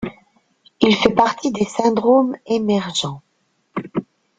Il 0.81 0.95
fait 0.95 1.13
partie 1.13 1.51
des 1.51 1.65
syndromes 1.65 2.35
émergents. 2.47 3.21